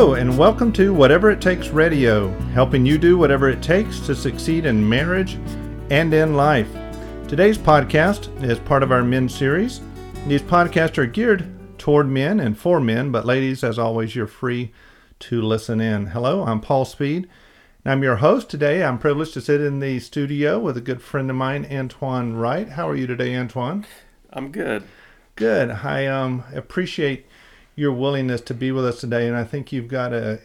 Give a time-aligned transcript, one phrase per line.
[0.00, 4.14] Hello, and welcome to Whatever It Takes Radio, helping you do whatever it takes to
[4.14, 5.34] succeed in marriage
[5.90, 6.72] and in life.
[7.28, 9.82] Today's podcast is part of our men series.
[10.26, 14.72] These podcasts are geared toward men and for men, but ladies, as always, you're free
[15.18, 16.06] to listen in.
[16.06, 17.28] Hello, I'm Paul Speed.
[17.84, 18.82] And I'm your host today.
[18.82, 22.70] I'm privileged to sit in the studio with a good friend of mine, Antoine Wright.
[22.70, 23.84] How are you today, Antoine?
[24.32, 24.82] I'm good.
[25.36, 25.70] Good.
[25.70, 27.26] I um, appreciate
[27.80, 30.38] your willingness to be with us today, and I think you've got an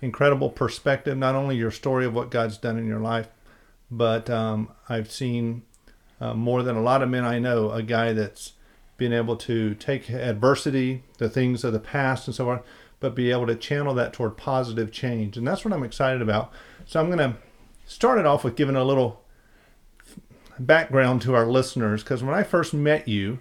[0.00, 1.16] incredible perspective.
[1.16, 3.28] Not only your story of what God's done in your life,
[3.88, 5.62] but um, I've seen
[6.20, 8.54] uh, more than a lot of men I know a guy that's
[8.96, 12.58] been able to take adversity, the things of the past, and so on,
[12.98, 16.50] but be able to channel that toward positive change, and that's what I'm excited about.
[16.84, 17.36] So I'm going to
[17.86, 19.22] start it off with giving a little
[20.58, 23.38] background to our listeners because when I first met you.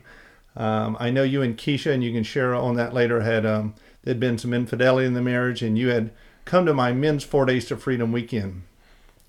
[0.55, 3.73] Um, I know you and Keisha, and you can share on that later, had um,
[4.03, 6.11] there'd been some infidelity in the marriage, and you had
[6.45, 8.63] come to my men's Four Days to Freedom weekend.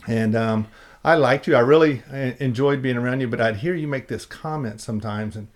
[0.07, 0.67] And um,
[1.05, 1.55] I liked you.
[1.55, 5.37] I really uh, enjoyed being around you, but I'd hear you make this comment sometimes,
[5.37, 5.49] and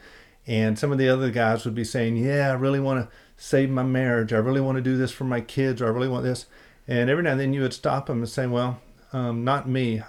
[0.49, 3.71] and some of the other guys would be saying, "Yeah, I really want to save
[3.71, 4.33] my marriage.
[4.33, 6.47] I really want to do this for my kids, or I really want this."
[6.87, 8.81] And every now and then you would stop them and say, "Well,
[9.13, 10.03] um, not me.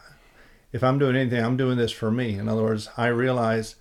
[0.71, 3.75] If I'm doing anything, I'm doing this for me." In other words, I realize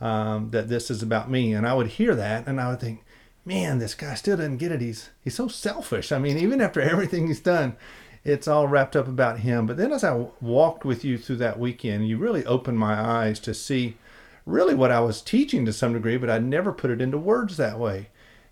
[0.00, 1.52] um, that this is about me.
[1.52, 3.04] And I would hear that and I would think,
[3.44, 4.80] man, this guy still doesn't get it.
[4.80, 6.12] He's he's so selfish.
[6.12, 7.76] I mean, even after everything he's done,
[8.24, 9.66] it's all wrapped up about him.
[9.66, 13.38] But then as I walked with you through that weekend, you really opened my eyes
[13.40, 13.96] to see
[14.44, 17.56] really what I was teaching to some degree, but I never put it into words
[17.56, 18.08] that way.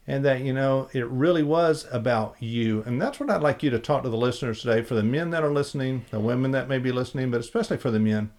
[0.06, 2.82] And that, you know, it really was about you.
[2.84, 5.30] And that's what I'd like you to talk to the listeners today for the men
[5.30, 8.30] that are listening, the women that may be listening, but especially for the men.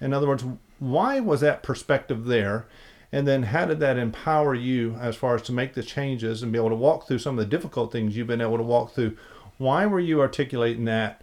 [0.00, 0.44] In other words,
[0.78, 2.66] why was that perspective there?
[3.12, 6.52] And then how did that empower you as far as to make the changes and
[6.52, 8.92] be able to walk through some of the difficult things you've been able to walk
[8.92, 9.16] through?
[9.58, 11.22] Why were you articulating that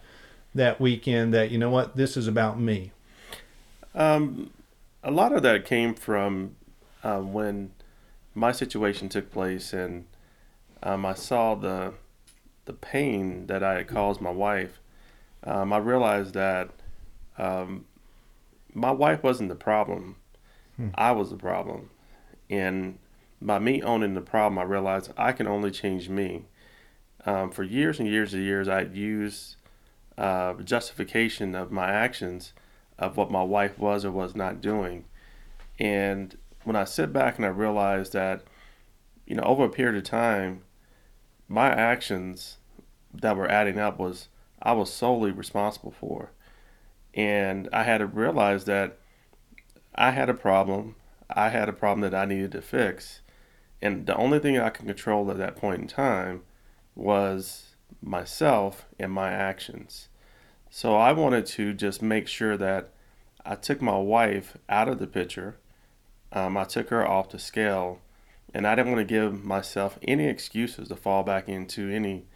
[0.54, 2.92] that weekend that, you know what, this is about me?
[3.94, 4.50] Um,
[5.02, 6.56] a lot of that came from
[7.02, 7.72] uh, when
[8.34, 10.06] my situation took place and
[10.82, 11.94] um, I saw the
[12.66, 14.80] the pain that I had caused my wife.
[15.42, 16.70] Um, I realized that
[17.36, 17.84] um,
[18.74, 20.16] my wife wasn't the problem.
[20.76, 20.88] Hmm.
[20.94, 21.90] I was the problem.
[22.50, 22.98] And
[23.40, 26.44] by me owning the problem, I realized I can only change me.
[27.24, 29.56] Um, for years and years and years, I'd used
[30.18, 32.52] uh, justification of my actions
[32.98, 35.04] of what my wife was or was not doing.
[35.78, 38.42] And when I sit back and I realize that,
[39.26, 40.62] you know, over a period of time,
[41.48, 42.58] my actions
[43.12, 44.28] that were adding up was
[44.62, 46.30] I was solely responsible for.
[47.14, 48.98] And I had to realize that
[49.94, 50.96] I had a problem.
[51.30, 53.20] I had a problem that I needed to fix.
[53.80, 56.42] And the only thing I could control at that point in time
[56.94, 60.08] was myself and my actions.
[60.70, 62.90] So I wanted to just make sure that
[63.46, 65.56] I took my wife out of the picture.
[66.32, 68.00] Um, I took her off the scale.
[68.52, 72.26] And I didn't want to give myself any excuses to fall back into any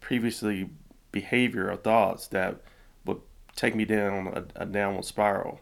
[0.00, 0.70] previously
[1.10, 2.60] behavior or thoughts that
[3.56, 5.60] take me down a, a downward spiral.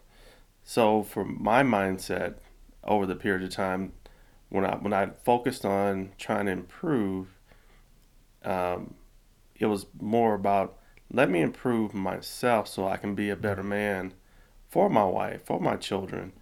[0.64, 2.34] So for my mindset
[2.84, 3.92] over the period of time,
[4.48, 7.38] when I when I focused on trying to improve,
[8.44, 8.94] um,
[9.56, 10.78] it was more about
[11.10, 14.14] let me improve myself so I can be a better man
[14.68, 16.32] for my wife, for my children.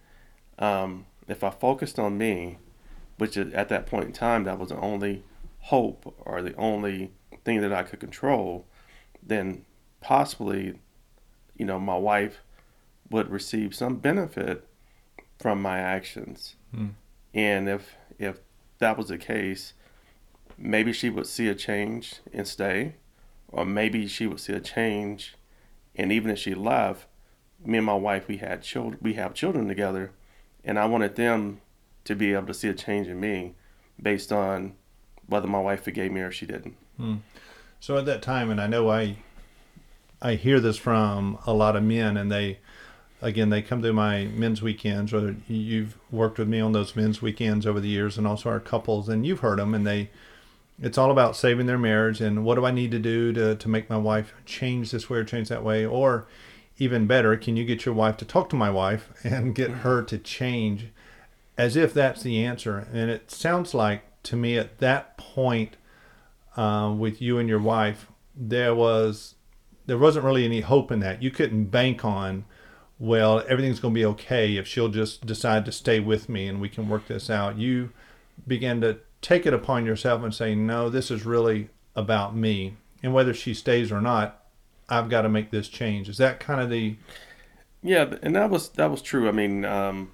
[0.57, 2.57] Um, if I focused on me,
[3.17, 5.23] which at that point in time that was the only
[5.59, 7.11] hope or the only
[7.43, 8.65] thing that I could control,
[9.21, 9.65] then
[9.99, 10.79] possibly
[11.61, 12.41] you know, my wife
[13.11, 14.67] would receive some benefit
[15.37, 16.55] from my actions.
[16.73, 16.87] Hmm.
[17.35, 18.39] And if if
[18.79, 19.73] that was the case,
[20.57, 22.95] maybe she would see a change and stay,
[23.47, 25.35] or maybe she would see a change,
[25.95, 27.05] and even if she left,
[27.63, 30.09] me and my wife we had children, we have children together,
[30.63, 31.61] and I wanted them
[32.05, 33.53] to be able to see a change in me,
[34.01, 34.73] based on
[35.27, 36.75] whether my wife forgave me or she didn't.
[36.97, 37.17] Hmm.
[37.79, 39.17] So at that time, and I know I
[40.21, 42.59] I hear this from a lot of men, and they,
[43.21, 47.21] again, they come to my men's weekends, or you've worked with me on those men's
[47.21, 50.11] weekends over the years, and also our couples, and you've heard them, and they,
[50.79, 53.69] it's all about saving their marriage, and what do I need to do to to
[53.69, 56.27] make my wife change this way or change that way, or
[56.77, 60.03] even better, can you get your wife to talk to my wife and get her
[60.03, 60.87] to change,
[61.57, 65.77] as if that's the answer, and it sounds like to me at that point.
[66.57, 69.35] Uh, with you and your wife, there was
[69.91, 71.21] there wasn't really any hope in that.
[71.21, 72.45] You couldn't bank on,
[72.97, 76.61] well, everything's going to be okay if she'll just decide to stay with me and
[76.61, 77.57] we can work this out.
[77.57, 77.89] You
[78.47, 83.13] began to take it upon yourself and say, no, this is really about me, and
[83.13, 84.45] whether she stays or not,
[84.87, 86.07] I've got to make this change.
[86.07, 86.95] Is that kind of the
[87.83, 89.27] Yeah, and that was that was true.
[89.27, 90.13] I mean, um,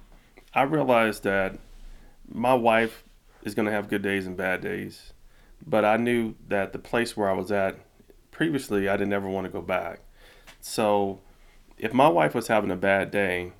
[0.54, 1.56] I realized that
[2.28, 3.04] my wife
[3.44, 5.12] is going to have good days and bad days,
[5.64, 7.78] but I knew that the place where I was at
[8.38, 9.98] previously, I didn't ever want to go back.
[10.60, 11.18] So,
[11.76, 13.50] if my wife was having a bad day,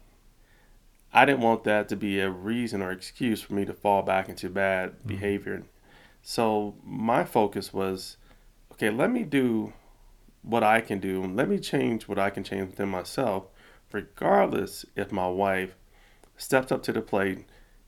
[1.13, 4.29] I didn't want that to be a reason or excuse for me to fall back
[4.29, 5.09] into bad mm-hmm.
[5.09, 5.65] behavior.
[6.23, 8.19] So my focus was,
[8.73, 9.73] okay, let me do
[10.43, 11.25] what I can do.
[11.25, 13.47] Let me change what I can change within myself,
[13.91, 15.75] regardless if my wife
[16.37, 17.47] steps up to the plate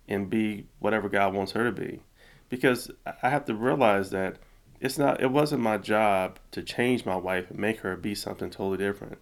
[0.08, 2.00] and be whatever God wants her to be.
[2.48, 2.90] Because
[3.22, 4.38] I have to realize that
[4.80, 8.50] it's not it wasn't my job to change my wife and make her be something
[8.50, 9.18] totally different.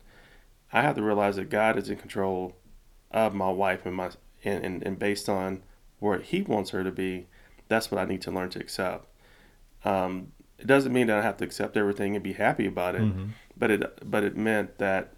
[0.72, 2.56] I have to realize that God is in control
[3.10, 4.10] of my wife and my
[4.44, 5.62] and, and, and based on
[5.98, 7.26] where he wants her to be,
[7.66, 9.06] that's what I need to learn to accept.
[9.84, 13.02] Um, it doesn't mean that I have to accept everything and be happy about it,
[13.02, 13.26] mm-hmm.
[13.56, 15.14] but it but it meant that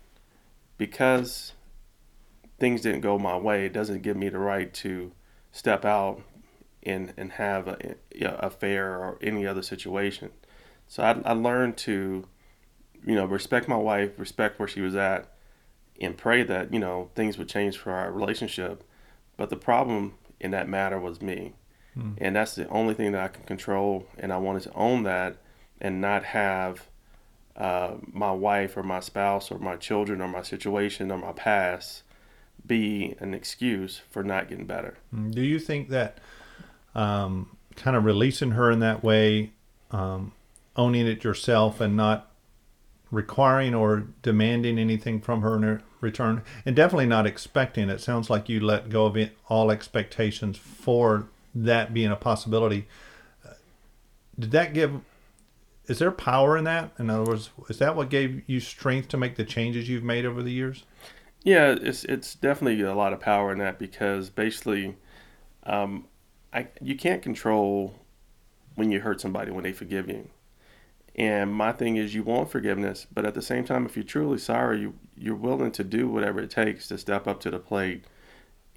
[0.78, 1.52] because
[2.58, 5.12] things didn't go my way, it doesn't give me the right to
[5.52, 6.22] step out
[6.82, 10.30] and and have a, a affair or any other situation.
[10.88, 12.26] So I, I learned to,
[13.06, 15.32] you know, respect my wife, respect where she was at,
[16.00, 18.84] and pray that you know things would change for our relationship.
[19.36, 21.54] But the problem in that matter was me,
[21.96, 22.14] mm.
[22.18, 24.06] and that's the only thing that I can control.
[24.18, 25.36] And I wanted to own that
[25.80, 26.86] and not have
[27.56, 32.02] uh, my wife or my spouse or my children or my situation or my past
[32.66, 34.96] be an excuse for not getting better.
[35.10, 35.30] Hmm.
[35.30, 36.18] Do you think that
[36.94, 39.52] um, kind of releasing her in that way,
[39.90, 40.32] um,
[40.76, 42.30] owning it yourself, and not
[43.10, 47.88] requiring or demanding anything from her in return, and definitely not expecting.
[47.88, 52.86] It sounds like you let go of it, all expectations for that being a possibility.
[54.38, 55.00] Did that give?
[55.86, 56.92] Is there power in that?
[56.98, 60.24] In other words, is that what gave you strength to make the changes you've made
[60.24, 60.84] over the years?
[61.42, 64.96] Yeah, it's it's definitely a lot of power in that because basically,
[65.64, 66.06] um,
[66.52, 67.94] I you can't control
[68.74, 70.28] when you hurt somebody when they forgive you.
[71.16, 74.38] And my thing is, you want forgiveness, but at the same time, if you're truly
[74.38, 78.04] sorry, you you're willing to do whatever it takes to step up to the plate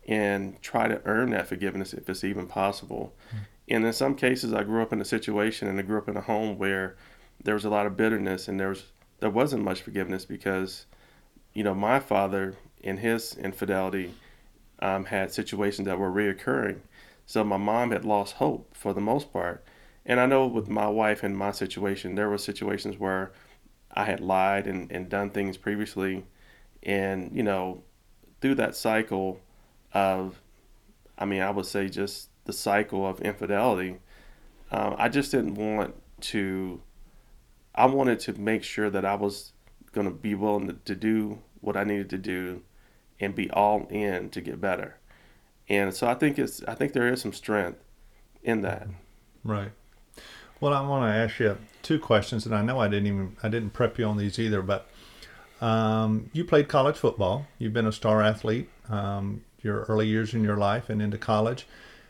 [0.07, 3.13] and try to earn that forgiveness if it's even possible.
[3.33, 3.39] Mm.
[3.69, 6.17] And in some cases, I grew up in a situation and I grew up in
[6.17, 6.97] a home where
[7.41, 8.85] there was a lot of bitterness and there was
[9.19, 10.85] there wasn't much forgiveness because,
[11.53, 14.13] you know, my father in his infidelity
[14.79, 16.79] um, had situations that were reoccurring.
[17.33, 19.65] So my mom had lost hope for the most part
[20.05, 23.31] and I know with my wife and my situation, there were situations where
[23.93, 26.25] I had lied and, and done things previously.
[26.81, 27.83] And, you know,
[28.41, 29.39] through that cycle
[29.93, 30.41] of,
[31.17, 33.99] I mean, I would say just the cycle of infidelity,
[34.71, 36.81] uh, I just didn't want to,
[37.73, 39.53] I wanted to make sure that I was
[39.93, 42.63] going to be willing to do what I needed to do
[43.21, 44.97] and be all in to get better.
[45.69, 47.79] And so I think it's, I think there is some strength
[48.43, 48.87] in that.
[49.43, 49.71] Right.
[50.59, 53.49] Well, I want to ask you two questions, and I know I didn't even I
[53.49, 54.61] didn't prep you on these either.
[54.61, 54.87] But
[55.61, 57.47] um, you played college football.
[57.57, 61.67] You've been a star athlete um, your early years in your life and into college.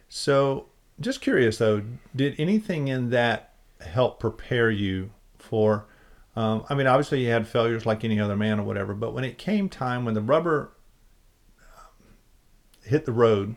[0.09, 0.67] So,
[0.99, 1.81] just curious though,
[2.15, 5.85] did anything in that help prepare you for?
[6.35, 9.23] Um, I mean, obviously you had failures like any other man or whatever, but when
[9.23, 10.71] it came time when the rubber
[12.85, 13.55] hit the road,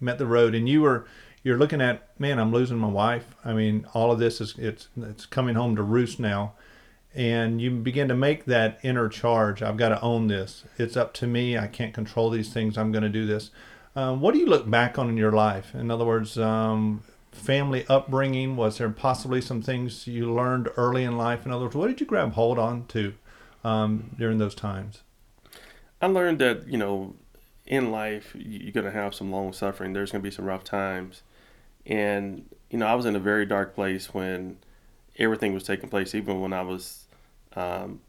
[0.00, 1.06] met the road, and you were
[1.42, 3.34] you're looking at man i'm losing my wife.
[3.44, 6.52] I mean all of this is it's it's coming home to roost now.
[7.12, 9.62] And you begin to make that inner charge.
[9.62, 10.62] I've got to own this.
[10.78, 11.58] It's up to me.
[11.58, 12.78] I can't control these things.
[12.78, 13.50] I'm going to do this.
[13.96, 15.74] Um, what do you look back on in your life?
[15.74, 21.16] In other words um, family upbringing was there possibly some things you learned early in
[21.16, 21.44] life?
[21.44, 23.14] In other words what did you grab hold on to
[23.64, 25.02] um, during those times?
[26.00, 27.14] I learned that you know
[27.70, 30.64] in life you're going to have some long suffering there's going to be some rough
[30.64, 31.22] times
[31.86, 34.58] and, you know, I was in a very dark place when
[35.18, 37.06] everything was taking place, even when I was
[37.56, 38.00] um,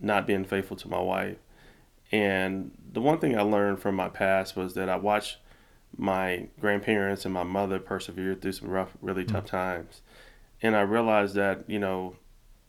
[0.00, 1.36] not being faithful to my wife.
[2.12, 5.38] And the one thing I learned from my past was that I watched
[5.96, 9.34] my grandparents and my mother persevere through some rough, really mm-hmm.
[9.34, 10.02] tough times.
[10.62, 12.16] And I realized that, you know,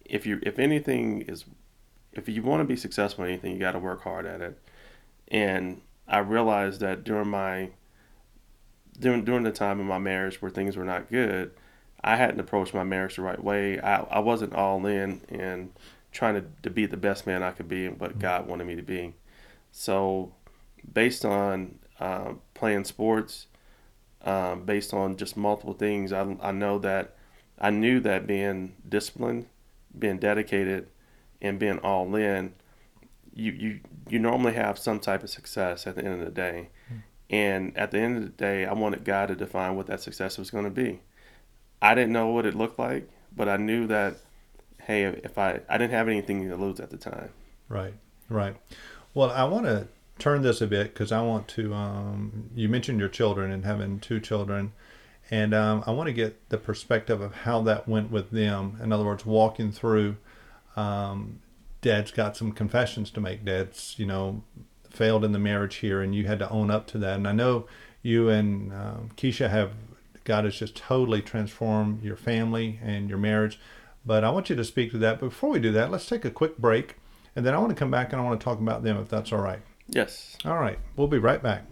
[0.04, 1.46] if you if anything is
[2.14, 4.60] if you want to be successful in anything, you got to work hard at it.
[5.28, 7.70] And I realized that during my
[9.00, 11.52] during during the time in my marriage where things were not good,
[12.04, 13.80] I hadn't approached my marriage the right way.
[13.80, 15.72] I, I wasn't all in and
[16.12, 18.20] trying to, to be the best man I could be and what mm-hmm.
[18.20, 19.14] God wanted me to be.
[19.72, 20.34] So,
[20.92, 23.48] based on uh, playing sports,
[24.24, 27.16] um, based on just multiple things, I, I know that
[27.60, 29.48] I knew that being disciplined
[29.98, 30.88] being dedicated
[31.42, 32.54] and being all in,
[33.38, 33.80] you you
[34.10, 36.70] you normally have some type of success at the end of the day.
[36.92, 37.02] Mm.
[37.30, 40.38] And at the end of the day, I wanted God to define what that success
[40.38, 41.02] was going to be.
[41.82, 44.18] I didn't know what it looked like, but I knew that
[44.84, 47.30] hey, if I I didn't have anything to lose at the time.
[47.70, 47.94] Right.
[48.30, 48.56] Right.
[49.14, 49.88] Well, I want to
[50.20, 51.74] turn this a bit because I want to.
[51.74, 54.74] Um, you mentioned your children and having two children,
[55.30, 58.80] and um, I want to get the perspective of how that went with them.
[58.82, 60.18] In other words, walking through.
[60.76, 61.40] Um,
[61.88, 63.46] Dad's got some confessions to make.
[63.46, 64.44] Dad's, you know,
[64.90, 67.16] failed in the marriage here, and you had to own up to that.
[67.16, 67.66] And I know
[68.02, 69.72] you and um, Keisha have
[70.26, 73.58] God has just totally transformed your family and your marriage.
[74.06, 75.22] But I want you to speak to that.
[75.22, 76.98] But before we do that, let's take a quick break,
[77.38, 79.08] and then I want to come back and I want to talk about them if
[79.08, 79.62] that's all right.
[79.88, 80.36] Yes.
[80.44, 80.80] All right.
[80.98, 81.64] We'll be right back.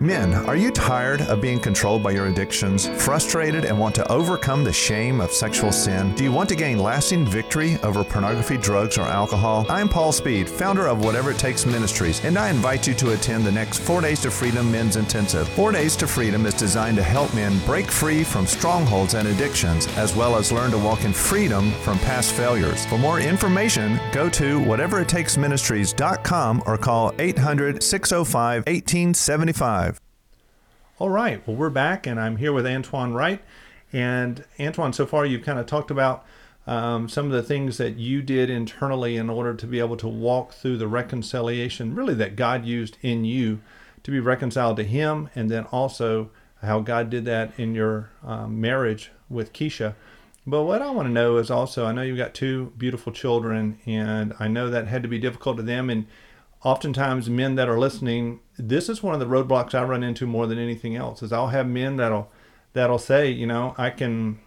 [0.00, 4.64] Men, are you tired of being controlled by your addictions, frustrated, and want to overcome
[4.64, 6.12] the shame of sexual sin?
[6.16, 9.64] Do you want to gain lasting victory over pornography, drugs, or alcohol?
[9.68, 13.44] I'm Paul Speed, founder of Whatever It Takes Ministries, and I invite you to attend
[13.44, 15.48] the next Four Days to Freedom Men's Intensive.
[15.50, 19.86] Four Days to Freedom is designed to help men break free from strongholds and addictions,
[19.96, 22.84] as well as learn to walk in freedom from past failures.
[22.86, 29.83] For more information, go to whateverittakesministries.com or call 800 605 1875.
[31.00, 31.44] All right.
[31.44, 33.42] Well, we're back, and I'm here with Antoine Wright.
[33.92, 36.24] And Antoine, so far you've kind of talked about
[36.68, 40.06] um, some of the things that you did internally in order to be able to
[40.06, 43.60] walk through the reconciliation, really that God used in you
[44.04, 46.30] to be reconciled to Him, and then also
[46.62, 49.96] how God did that in your um, marriage with Keisha.
[50.46, 53.80] But what I want to know is also, I know you've got two beautiful children,
[53.84, 55.90] and I know that had to be difficult to them.
[55.90, 56.06] And
[56.64, 60.46] oftentimes men that are listening this is one of the roadblocks i run into more
[60.46, 62.30] than anything else is i'll have men that'll
[62.72, 64.38] that'll say you know i can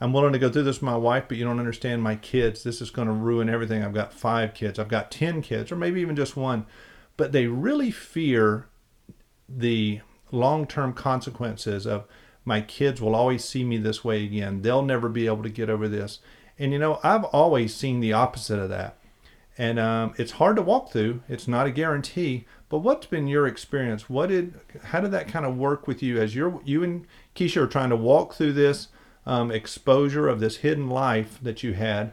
[0.00, 2.62] i'm willing to go through this with my wife but you don't understand my kids.
[2.62, 3.84] This is going to ruin everything.
[3.84, 4.78] I've got five kids.
[4.78, 6.66] I've got ten kids or maybe even just one.
[7.16, 8.68] But they really fear
[9.48, 10.00] the
[10.30, 12.06] long-term consequences of
[12.44, 14.62] my kids will always see me this way again.
[14.62, 16.20] They'll never be able to get over this.
[16.58, 18.98] And you know i've always seen the opposite of that
[19.58, 21.20] and um, it's hard to walk through.
[21.28, 22.46] It's not a guarantee.
[22.68, 24.08] But what's been your experience?
[24.08, 27.62] What did, how did that kind of work with you as you're, you and Keisha
[27.62, 28.88] are trying to walk through this
[29.26, 32.12] um, exposure of this hidden life that you had,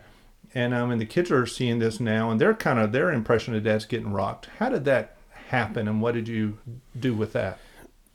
[0.54, 3.56] and um, and the kids are seeing this now, and they're kind of their impression
[3.56, 4.50] of dad's getting rocked.
[4.60, 5.16] How did that
[5.48, 6.58] happen, and what did you
[7.00, 7.58] do with that?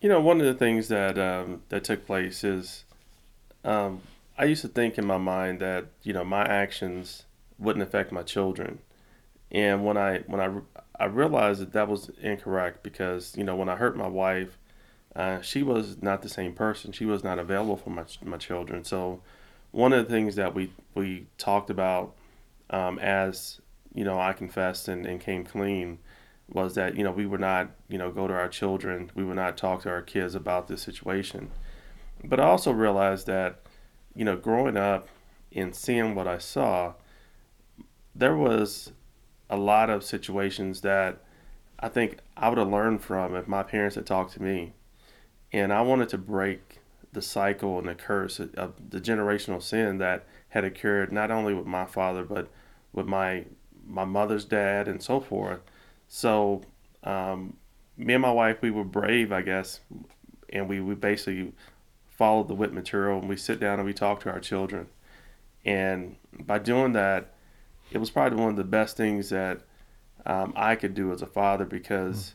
[0.02, 2.84] You know, one of the things that um, that took place is,
[3.64, 4.02] um,
[4.36, 7.24] I used to think in my mind that you know my actions
[7.58, 8.80] wouldn't affect my children
[9.50, 13.68] and when I when I I realized that that was incorrect because you know when
[13.68, 14.58] I hurt my wife,
[15.16, 16.92] uh, she was not the same person.
[16.92, 18.84] She was not available for my my children.
[18.84, 19.22] So
[19.70, 22.14] one of the things that we we talked about
[22.70, 23.60] um, as
[23.94, 25.98] you know I confessed and, and came clean
[26.52, 29.36] was that you know we would not you know go to our children we would
[29.36, 31.50] not talk to our kids about this situation
[32.24, 33.60] but i also realized that
[34.14, 35.08] you know growing up
[35.54, 36.92] and seeing what i saw
[38.14, 38.92] there was
[39.50, 41.18] a lot of situations that
[41.78, 44.72] I think I would have learned from if my parents had talked to me.
[45.52, 46.78] And I wanted to break
[47.12, 51.66] the cycle and the curse of the generational sin that had occurred not only with
[51.66, 52.48] my father but
[52.92, 53.44] with my
[53.84, 55.60] my mother's dad and so forth.
[56.06, 56.62] So
[57.02, 57.56] um,
[57.96, 59.80] me and my wife we were brave, I guess,
[60.52, 61.52] and we, we basically
[62.06, 64.86] followed the WIT material and we sit down and we talk to our children.
[65.64, 67.32] And by doing that,
[67.90, 69.60] it was probably one of the best things that
[70.26, 72.34] um, I could do as a father because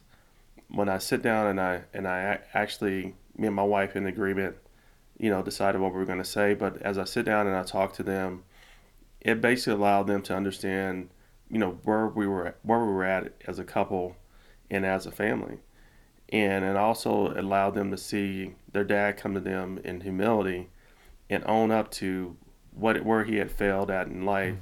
[0.72, 0.78] mm.
[0.78, 4.56] when I sit down and I and I actually me and my wife in agreement,
[5.18, 6.54] you know, decided what we were going to say.
[6.54, 8.44] But as I sit down and I talk to them,
[9.22, 11.10] it basically allowed them to understand,
[11.50, 14.16] you know, where we were where we were at as a couple
[14.70, 15.60] and as a family,
[16.30, 20.70] and it also allowed them to see their dad come to them in humility
[21.30, 22.36] and own up to
[22.72, 24.56] what where he had failed at in life.
[24.56, 24.60] Mm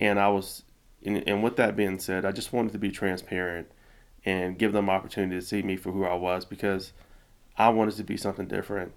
[0.00, 0.64] and I was,
[1.04, 3.70] and, and with that being said, I just wanted to be transparent
[4.24, 6.92] and give them opportunity to see me for who I was because
[7.56, 8.92] I wanted to be something different,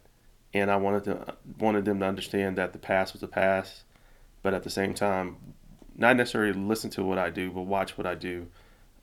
[0.54, 3.84] and I wanted to wanted them to understand that the past was the past,
[4.42, 5.38] but at the same time,
[5.96, 8.48] not necessarily listen to what I do, but watch what I do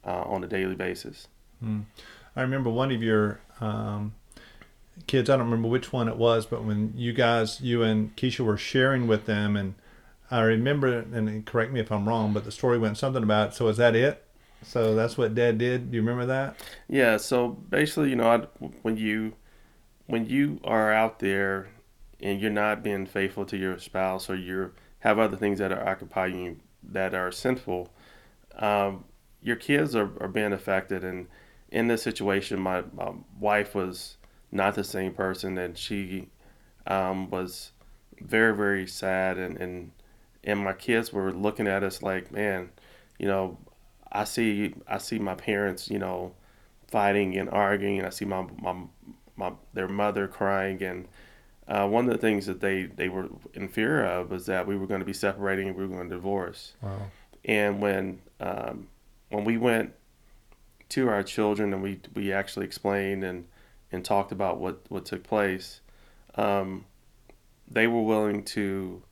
[0.04, 1.28] uh, on a daily basis.
[1.62, 1.84] Mm.
[2.36, 4.14] I remember one of your um,
[5.06, 5.28] kids.
[5.28, 8.56] I don't remember which one it was, but when you guys, you and Keisha, were
[8.56, 9.74] sharing with them and
[10.30, 13.54] I remember, and correct me if I'm wrong, but the story went something about.
[13.54, 14.24] So is that it?
[14.62, 15.90] So that's what Dad did.
[15.90, 16.56] Do you remember that?
[16.88, 17.16] Yeah.
[17.16, 19.34] So basically, you know, I, when you
[20.06, 21.68] when you are out there
[22.20, 25.88] and you're not being faithful to your spouse or you're have other things that are
[25.88, 27.92] occupying you that are sinful,
[28.56, 29.04] um,
[29.42, 31.04] your kids are, are being affected.
[31.04, 31.28] And
[31.70, 34.16] in this situation, my, my wife was
[34.50, 36.28] not the same person, and she
[36.86, 37.72] um, was
[38.20, 39.38] very, very sad.
[39.38, 39.92] And, and
[40.48, 42.70] and my kids were looking at us like, man,
[43.18, 43.58] you know,
[44.10, 46.32] I see I see my parents, you know,
[46.86, 48.74] fighting and arguing, and I see my my,
[49.36, 51.06] my their mother crying, and
[51.68, 54.74] uh, one of the things that they they were in fear of was that we
[54.74, 56.72] were going to be separating and we were going to divorce.
[56.80, 57.10] Wow.
[57.44, 58.88] And when um,
[59.28, 59.92] when we went
[60.88, 63.44] to our children and we we actually explained and
[63.92, 65.82] and talked about what what took place,
[66.36, 66.86] um,
[67.70, 69.02] they were willing to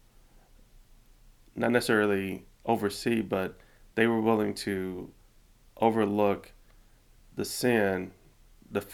[1.56, 3.58] not necessarily oversee, but
[3.94, 5.10] they were willing to
[5.78, 6.52] overlook
[7.34, 8.12] the sin,
[8.70, 8.84] the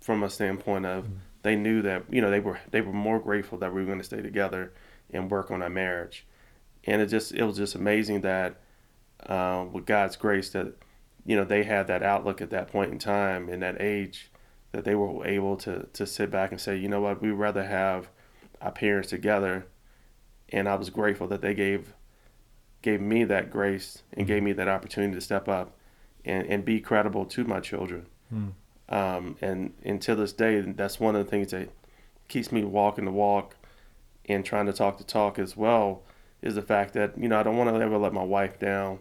[0.00, 1.14] from a standpoint of mm-hmm.
[1.42, 3.98] they knew that you know they were they were more grateful that we were going
[3.98, 4.72] to stay together
[5.12, 6.26] and work on our marriage,
[6.84, 8.60] and it just it was just amazing that
[9.26, 10.74] uh, with God's grace that
[11.24, 14.30] you know they had that outlook at that point in time in that age
[14.72, 17.64] that they were able to to sit back and say you know what we'd rather
[17.64, 18.08] have
[18.60, 19.66] our parents together
[20.54, 21.92] and I was grateful that they gave
[22.80, 25.76] gave me that grace and gave me that opportunity to step up
[26.24, 28.06] and, and be credible to my children.
[28.32, 28.52] Mm.
[28.90, 31.70] Um, and until this day, that's one of the things that
[32.28, 33.56] keeps me walking the walk
[34.26, 36.02] and trying to talk the talk as well.
[36.40, 39.00] Is the fact that you know I don't want to ever let my wife down,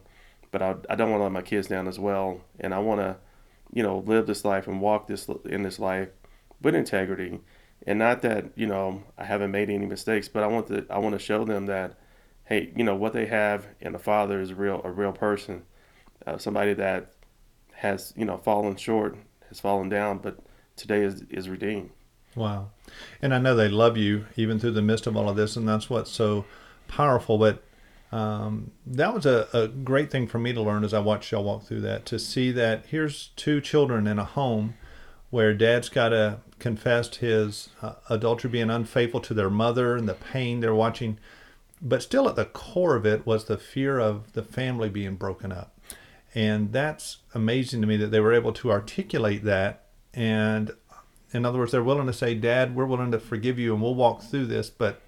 [0.50, 2.42] but I, I don't want to let my kids down as well.
[2.60, 3.18] And I want to,
[3.72, 6.10] you know, live this life and walk this in this life
[6.62, 7.42] with integrity
[7.86, 10.98] and not that you know I haven't made any mistakes, but I want to I
[11.00, 11.98] want to show them that
[12.46, 15.64] hey, you know what they have in a father is real a real person,
[16.26, 17.14] uh, somebody that
[17.74, 19.18] has you know fallen short,
[19.50, 20.40] has fallen down, but
[20.76, 21.92] today is is redeemed.
[22.36, 22.72] Wow,
[23.22, 25.68] and I know they love you even through the midst of all of this, and
[25.68, 26.46] that's what's so
[26.88, 27.38] powerful.
[27.38, 27.64] But
[28.12, 31.44] um, that was a, a great thing for me to learn as I watched y'all
[31.44, 34.76] walk through that to see that here's two children in a home
[35.34, 40.14] where dad's got to confess his uh, adultery being unfaithful to their mother and the
[40.14, 41.18] pain they're watching.
[41.82, 45.52] But still at the core of it was the fear of the family being broken
[45.52, 45.76] up.
[46.36, 49.86] And that's amazing to me that they were able to articulate that.
[50.14, 50.72] And
[51.34, 53.96] in other words they're willing to say dad we're willing to forgive you and we'll
[53.96, 55.02] walk through this but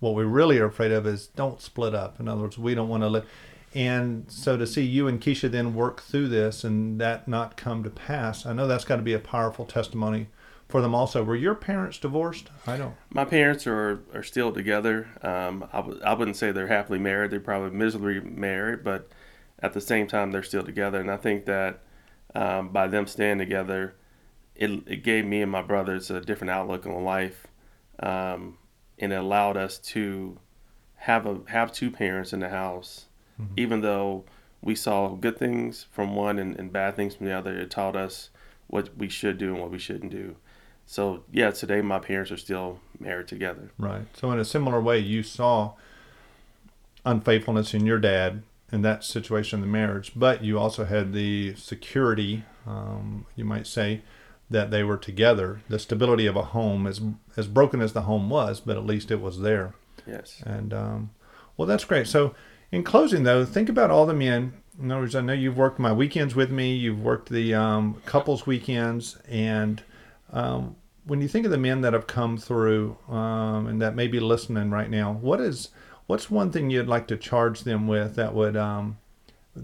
[0.00, 2.18] what we really are afraid of is don't split up.
[2.18, 3.26] In other words we don't want to live
[3.76, 7.82] and so to see you and Keisha then work through this and that not come
[7.84, 10.28] to pass i know that's got to be a powerful testimony
[10.68, 11.22] for them also.
[11.22, 12.50] Were your parents divorced?
[12.66, 12.94] I don't.
[13.10, 15.08] My parents are, are still together.
[15.22, 17.30] Um, I w- I wouldn't say they're happily married.
[17.30, 19.08] They're probably miserably married, but
[19.60, 21.00] at the same time, they're still together.
[21.00, 21.80] And I think that
[22.34, 23.94] um, by them staying together,
[24.54, 27.46] it, it gave me and my brothers a different outlook on life.
[28.00, 28.58] Um,
[28.98, 30.38] and it allowed us to
[30.96, 33.05] have a have two parents in the house,
[33.40, 33.54] mm-hmm.
[33.56, 34.24] even though
[34.62, 37.56] we saw good things from one and, and bad things from the other.
[37.56, 38.30] It taught us
[38.66, 40.36] what we should do and what we shouldn't do
[40.86, 43.70] so yeah, today my parents are still married together.
[43.76, 44.06] Right.
[44.16, 45.72] So in a similar way, you saw
[47.04, 51.54] unfaithfulness in your dad in that situation in the marriage, but you also had the
[51.56, 54.02] security, um, you might say,
[54.48, 55.60] that they were together.
[55.68, 57.00] The stability of a home, as
[57.36, 59.74] as broken as the home was, but at least it was there.
[60.06, 60.40] Yes.
[60.46, 61.10] And um,
[61.56, 62.06] well, that's great.
[62.06, 62.34] So
[62.72, 64.52] in closing, though, think about all the men.
[64.80, 66.74] In other words, I know you've worked my weekends with me.
[66.74, 69.82] You've worked the um, couples weekends, and
[70.32, 74.08] um, when you think of the men that have come through um, and that may
[74.08, 75.70] be listening right now, what is
[76.06, 78.98] what's one thing you'd like to charge them with that would um,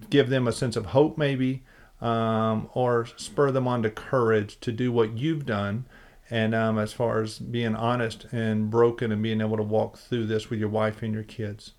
[0.09, 1.63] give them a sense of hope, maybe,
[2.01, 5.85] um, or spur them on to courage to do what you've done?
[6.31, 10.27] And um, as far as being honest and broken and being able to walk through
[10.27, 11.73] this with your wife and your kids.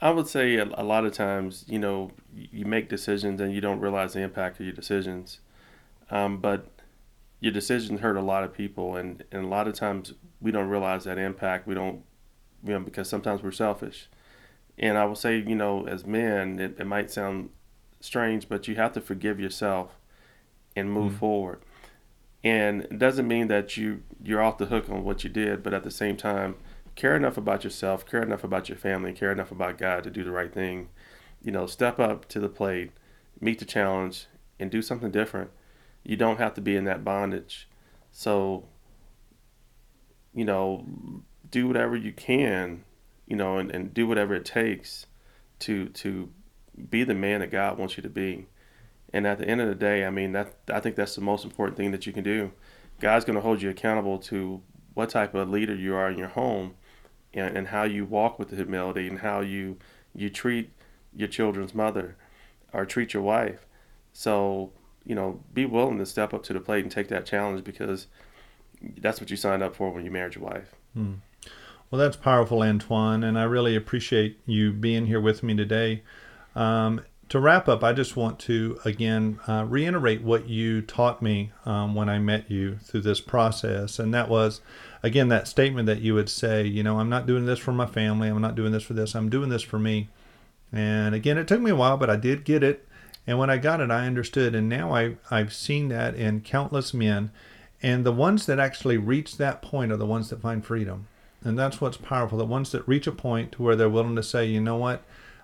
[0.00, 3.60] I would say a, a lot of times, you know, you make decisions and you
[3.60, 5.40] don't realize the impact of your decisions.
[6.10, 6.66] Um, but
[7.40, 10.68] your decisions hurt a lot of people, and, and a lot of times we don't
[10.68, 11.66] realize that impact.
[11.66, 12.02] We don't,
[12.64, 14.08] you know, because sometimes we're selfish.
[14.78, 17.50] And I will say, you know, as men, it, it might sound
[18.00, 19.90] strange, but you have to forgive yourself
[20.76, 21.60] and move mm forward.
[22.42, 25.74] And it doesn't mean that you you're off the hook on what you did, but
[25.74, 26.54] at the same time,
[27.00, 30.24] care enough about yourself, care enough about your family, care enough about God to do
[30.24, 30.88] the right thing.
[31.42, 32.92] You know, step up to the plate,
[33.40, 34.26] meet the challenge,
[34.58, 35.50] and do something different
[36.04, 37.68] you don't have to be in that bondage.
[38.12, 38.64] So,
[40.34, 40.86] you know,
[41.50, 42.84] do whatever you can,
[43.26, 45.06] you know, and, and do whatever it takes
[45.60, 46.30] to to
[46.88, 48.46] be the man that God wants you to be.
[49.12, 51.44] And at the end of the day, I mean that I think that's the most
[51.44, 52.52] important thing that you can do.
[53.00, 54.62] God's going to hold you accountable to
[54.94, 56.74] what type of leader you are in your home,
[57.34, 59.78] and, and how you walk with the humility and how you
[60.14, 60.70] you treat
[61.14, 62.16] your children's mother
[62.72, 63.66] or treat your wife.
[64.12, 64.72] So,
[65.04, 68.06] you know, be willing to step up to the plate and take that challenge because
[68.98, 70.74] that's what you signed up for when you married your wife.
[70.94, 71.14] Hmm.
[71.90, 76.02] Well, that's powerful, Antoine, and I really appreciate you being here with me today.
[76.54, 81.52] Um, to wrap up, I just want to again uh, reiterate what you taught me
[81.64, 84.60] um, when I met you through this process, and that was
[85.02, 87.86] again that statement that you would say, you know, I'm not doing this for my
[87.86, 90.08] family, I'm not doing this for this, I'm doing this for me.
[90.72, 92.86] And again, it took me a while, but I did get it.
[93.26, 94.54] And when I got it, I understood.
[94.54, 97.30] And now I, I've seen that in countless men.
[97.82, 101.08] And the ones that actually reach that point are the ones that find freedom.
[101.42, 102.38] And that's what's powerful.
[102.38, 105.02] The ones that reach a point to where they're willing to say, you know what?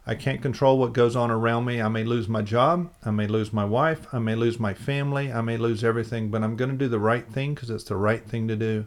[0.09, 1.83] I can't control what goes on around me.
[1.83, 2.93] I may lose my job.
[3.05, 4.07] I may lose my wife.
[4.13, 5.33] I may lose my family.
[5.33, 7.97] I may lose everything, but I'm going to do the right thing because it's the
[7.97, 8.87] right thing to do.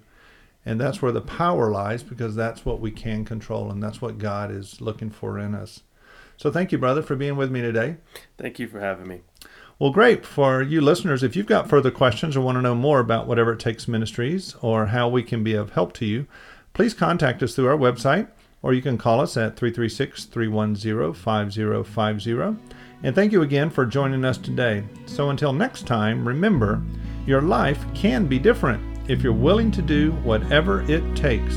[0.65, 4.17] And that's where the power lies because that's what we can control and that's what
[4.17, 5.81] God is looking for in us.
[6.37, 7.97] So thank you, brother, for being with me today.
[8.37, 9.21] Thank you for having me.
[9.77, 10.25] Well, great.
[10.25, 13.53] For you listeners, if you've got further questions or want to know more about Whatever
[13.53, 16.27] It Takes Ministries or how we can be of help to you,
[16.73, 18.29] please contact us through our website
[18.61, 22.31] or you can call us at 336 310 5050.
[23.03, 24.83] And thank you again for joining us today.
[25.05, 26.81] So until next time, remember,
[27.25, 31.55] your life can be different if you're willing to do whatever it takes.